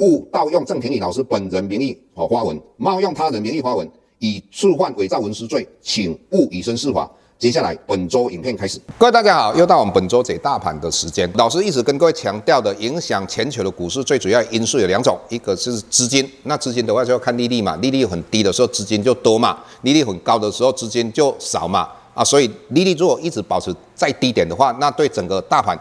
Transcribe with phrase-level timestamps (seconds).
[0.00, 7.08] 勿盗用郑庭理老师本人名义和发文，冒用他人名义发文，以触犯伪造文书罪，请勿以身试法。
[7.38, 8.78] 接下来本周影片开始。
[8.98, 11.30] 各位大家好，又到我们本周解大盘的时间。
[11.34, 21.86] 老师一直跟各位强调的，影响全球的股市最主要因素有两种，一个是资金，那资金的话就要看利率嘛，利率很低的时候资金就多嘛，利率很高的时候资金就少嘛。
[22.14, 25.78] 啊，所以利率如果一直保持在低点的话，那对整个大盘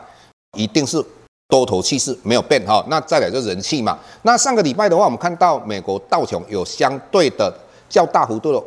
[0.57, 1.01] 一定是。
[1.49, 3.97] 多头气势没有变哈，那再来就人气嘛。
[4.21, 7.51] 那上个礼拜的话，我们看到美国道琼有相对的
[7.89, 8.63] 较大幅度的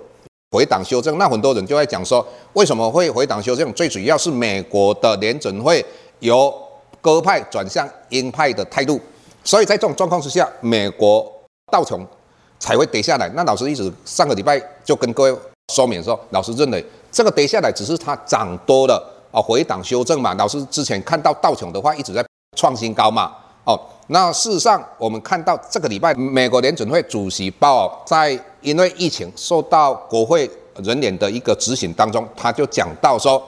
[0.51, 3.73] 回档修正，那很多人就在讲说，为什么会回档修正？
[3.73, 5.85] 最主要是美国的联准会
[6.19, 6.53] 由
[7.01, 9.01] 鸽派转向鹰派的态度，
[9.45, 11.25] 所以在这种状况之下，美国
[11.71, 12.05] 道琼
[12.59, 13.29] 才会跌下来。
[13.37, 15.39] 那老师一直上个礼拜就跟各位
[15.73, 20.35] 说明说，老师认为这个跌下来只是它涨多了啊，回档修正嘛。
[20.35, 22.25] 老师之前看到道琼的话一直在。
[22.57, 23.33] 创新高嘛？
[23.65, 33.43] 哦，那事实上我们看到这个礼拜，美国联准会主席鲍尔在因为疫情受到国会人员的一个质询当中，他就讲到说，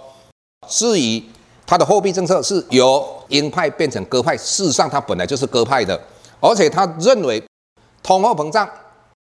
[0.69, 1.23] 至于
[1.67, 6.01] 他的货币政策是由鹰派变成鸽派，事实上他本来就是鸽派的，
[6.41, 7.43] 而且他认为
[8.03, 8.69] 通货膨胀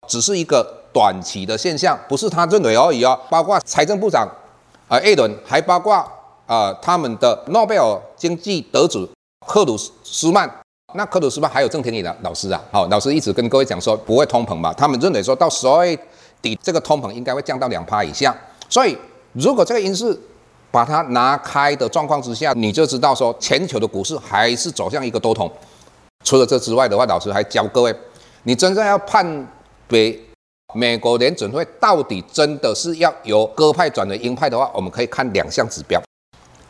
[0.08, 3.20] 只是一个短期的现象，不是他认为而已哦。
[3.30, 4.28] 包括财政部长
[4.88, 5.96] 啊，艾伦，还包括
[6.46, 9.10] 啊他们的诺贝尔经济得主。
[9.48, 10.50] 克鲁斯曼，
[10.96, 15.98] 那克鲁斯曼还有郑天宇的老师啊，好，老师一直跟各位讲说不会通膨吧，他们认为说到十二月
[16.42, 18.36] 底这个通膨应该会降到两趴以下，
[18.68, 18.98] 所以
[19.34, 20.18] 如果这个因素
[20.72, 25.52] 把它拿开的状况之下，你就知道说全球的股市还是走向一个多头。
[26.24, 27.96] 除了这之外的话，老师还教各位，
[28.44, 29.48] 你真正要判
[29.88, 30.18] 别
[30.74, 36.02] 美国联准会到底真的是要由鸽派转为鹰派的话，我们可以看两项指标。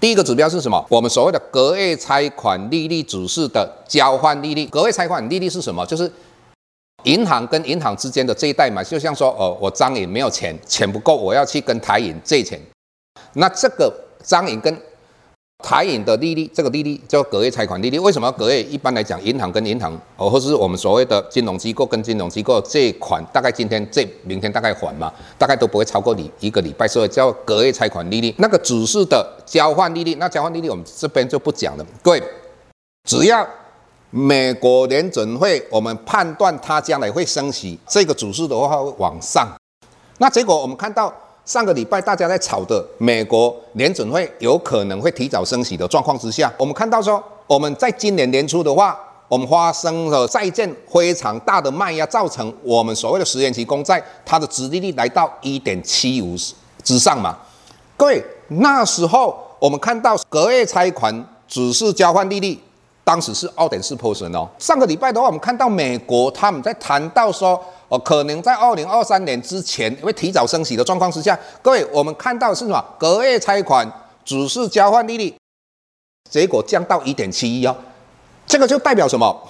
[0.05, 0.85] 第一个指标是什么？
[0.87, 4.63] 我们所谓的隔夜拆款利率指数的交换利率。
[4.67, 5.83] 隔夜拆款利率是什么？
[5.87, 6.11] 就是
[7.05, 8.83] 银行跟银行之间的这一代嘛。
[8.83, 12.61] 就像说，哦，我张颖没有钱，钱不够，我要去跟台银借钱。
[13.33, 13.91] 那这个
[14.23, 14.79] 张颖跟
[15.63, 17.97] 台银的利率，这个利率叫隔夜拆款利率。
[17.97, 18.61] 为什么要隔夜？
[18.63, 28.33] 一般来讲，银行跟银行，哦，或是我们所谓的金融机构跟金融机构借款，大概今天借，明天大概还嘛，大概都不会超过你一个礼拜，所以叫隔夜拆款利率。
[28.37, 31.85] 那个指数的交换利率，那交换利率我们这边就不讲了。
[32.03, 32.21] 各位，
[33.09, 33.47] 只要
[34.11, 39.47] 美国联准会，我们判断它将来会升息，这个指数的话会往上。
[40.17, 41.11] 那结果我们看到。
[41.45, 56.35] 上个礼拜大家在炒的美国联准会有可能会提早升息的状况之下，我们看到说，我们在今年年初的话，我们发生了债券非常大的卖压，造成我们所谓的十年期公债它的殖利率来到一点七五
[56.83, 57.37] 之上嘛。
[57.95, 62.59] 各位，那时候我们看到隔夜拆款指数交换利率，
[63.03, 64.49] 当时是二点四 percent 哦。
[64.57, 67.63] 上个礼拜的话，我们看到美国他们在谈到说。
[67.87, 72.83] 哦，可能在二零二三年之前会提早升息的状况之下，各位，我们看到是什么？
[72.97, 73.87] 隔夜拆款
[74.23, 75.31] 只是交换利率，
[76.31, 77.75] 结果降到一点七一哦，
[78.47, 79.49] 这个就代表什么？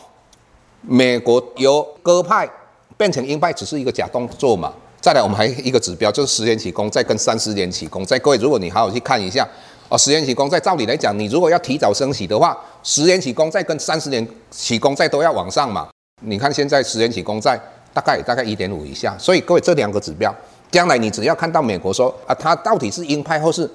[0.82, 2.50] 美国由鸽派
[2.98, 4.74] 变成鹰派只是一个假动作嘛？
[5.00, 9.48] 再来，我们还一个指标就是十年期公债跟三十年期公债，各位，如果你好好去看一下
[9.88, 15.88] 哦，十年期公债照理来讲，你如果要提早升息的话，十年期公债跟三十年期公债都要往上嘛？
[16.22, 17.58] 你看现在十年期公债。
[17.96, 20.36] 大概大概一点五以下，所以各位这两个指标，
[20.70, 23.70] 将来你只要看到美国说啊，它到底是鹰派或是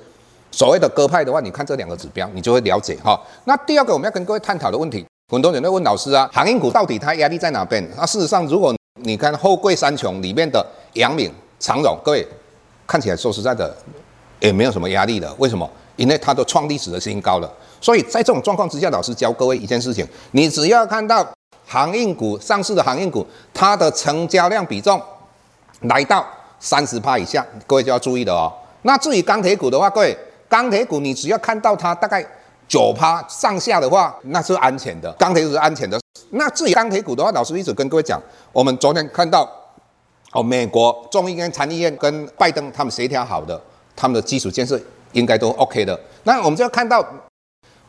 [0.51, 3.19] 所谓的鸽派的话，你看这两个指标，你就会了解哈。
[3.47, 7.83] 那第二个我们要跟各位探讨的问题，很多人都问老师啊，航运股到底它压力在哪边？
[7.97, 10.63] 那事实上，如果你看后贵三穷里面的
[10.93, 12.29] 阳明、长荣，各位
[12.87, 13.75] 看起来说实在的，
[14.41, 15.35] 也没有什么压力的。
[15.39, 15.67] 为什么？
[15.97, 17.51] 因为它都创历史的新高了。
[17.81, 21.27] 所以在这种状况之下，老师教各位一件事情，你只要看到。
[21.71, 23.25] 航运股上市的航运股，
[23.55, 25.01] 它的成交量比重
[25.83, 26.27] 来到
[26.59, 28.53] 三十趴以下，各位就要注意了哦。
[28.83, 30.19] 那至于钢铁股的话，各位
[30.49, 32.27] 钢铁股你只要看到它大概
[32.67, 35.97] 九趴上下的话，那是安全的，钢铁股是安全的。
[36.31, 38.21] 那至于钢铁股的话，老师一直跟各位讲，
[38.53, 39.49] 我们昨天看到
[40.33, 43.61] 哦，美国众议院、参议院跟拜登他们协调好的，
[43.95, 44.77] 他们的基础建设
[45.13, 45.97] 应该都 OK 的。
[46.25, 47.01] 那我们就要看到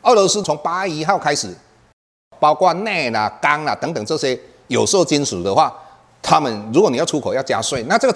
[0.02, 1.52] 俄罗斯从八月一号开始。
[2.42, 4.36] 包括镍啦、钢啦等等这些
[4.66, 5.72] 有色金属的话，
[6.20, 8.12] 他们如果你要出口要加税，那这个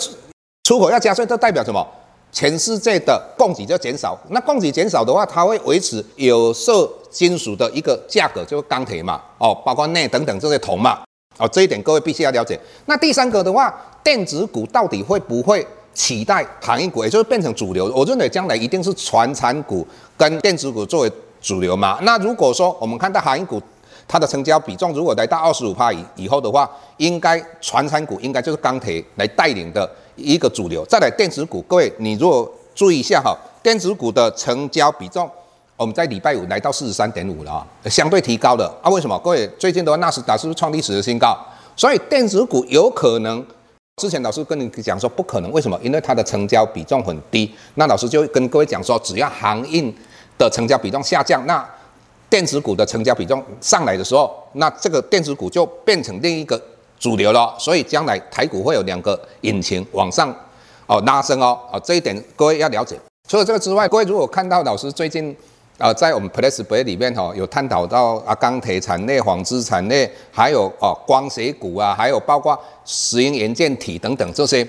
[0.64, 1.86] 出口要加税，这代表什么？
[2.32, 4.18] 全世界的供给就减少。
[4.30, 10.98] 那供给减少的话，它会维持有色金属的一个价格，就是钢铁嘛，哦，包括镍等等这些铜嘛，
[11.38, 12.58] 哦，这一点各位必须要了解。
[12.86, 13.72] 那第三个的话，
[14.02, 15.64] 电子股到底会不会
[15.94, 17.90] 取代行业股，也就是变成主流？
[17.94, 19.86] 我认为将来一定是传产股
[20.16, 21.98] 跟电子股作为主流嘛。
[22.02, 23.62] 那如果说我们看到行业股，
[24.08, 30.84] 它的成交比重如果来到二十五趴以以后的话，应该传产股应该就是钢铁来带领的一个主流。
[30.86, 35.28] 再来电子股，各位你如果注意一下哈，电子股的成交比重，
[35.76, 38.88] 我们在礼拜五来到四十三点五了啊，相对提高了啊。
[38.90, 39.18] 为什么？
[39.18, 41.36] 各位最近的话纳斯达是不是创历史的新高？
[41.74, 43.44] 所以电子股有可能，
[43.96, 45.78] 之前老师跟你讲说不可能，为什么？
[45.82, 47.52] 因为它的成交比重很低。
[47.74, 49.94] 那老师就跟各位讲说，只要航运
[50.38, 51.66] 的成交比重下降，那
[52.28, 56.60] 电子股的成交比重上来的时候，那这个电子股就变成另一个
[56.98, 57.54] 主流了。
[57.58, 60.34] 所以将来台股会有两个引擎往上
[60.86, 62.98] 哦拉升哦啊，这一点各位要了解。
[63.28, 65.36] 除了这个之外，各位如果看到老师最近
[65.78, 74.66] 啊在我们 Plus Play 里面哈有探讨到啊钢铁产业、纺织产业，还有哦光学股啊，还有包括石英元件体等等这些，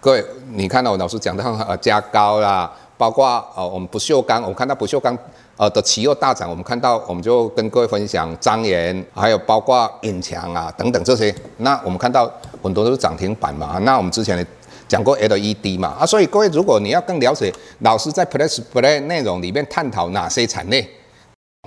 [0.00, 2.70] 各位你看到我老师讲到呃 加高啦，
[3.02, 5.18] 包括啊我们不锈钢，我们看到不锈钢。
[5.58, 11.32] 呃的企业大涨，我们看到，我们就跟各位分享张岩，还有包括隐墙啊等等这些。
[11.58, 12.28] 那我们看到
[12.62, 13.78] 很多都是涨停板嘛。
[13.82, 14.46] 那我们之前也
[14.88, 20.88] 讲过 LED 嘛啊，所以各位如果你要更了解老师在 Plus Play 内容里面探讨哪些产业。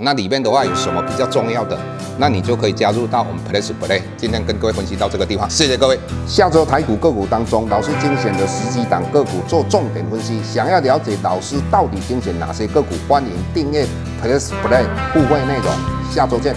[0.02, 1.80] 那里面的话有什么比较重要的？
[2.18, 4.02] 那你就可以加入到我们 Plus Play。
[4.18, 5.98] 今天跟各位分析到这个地方，谢谢各位。
[6.28, 10.44] 下周台股个股当中，老师精选的十几档个股做重点分析。
[10.44, 13.88] 想要了解老师到底精选哪些个股，欢迎订阅
[14.22, 14.84] Plus Play
[15.14, 16.12] 互惠内容。
[16.12, 16.54] 下周见。